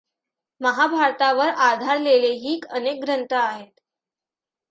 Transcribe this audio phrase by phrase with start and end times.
[0.61, 3.71] महाभारतावर आधारलेलेही अनेक ग्रंथ आहेत.